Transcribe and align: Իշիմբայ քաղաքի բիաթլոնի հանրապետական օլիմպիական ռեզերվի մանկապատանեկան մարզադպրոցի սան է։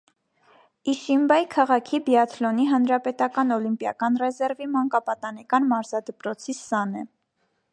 Իշիմբայ 0.93 1.41
քաղաքի 1.55 1.99
բիաթլոնի 2.07 2.65
հանրապետական 2.71 3.55
օլիմպիական 3.57 4.17
ռեզերվի 4.23 4.69
մանկապատանեկան 4.77 5.69
մարզադպրոցի 5.75 6.57
սան 6.63 6.97
է։ 7.03 7.07